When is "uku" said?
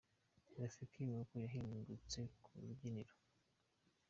1.21-1.33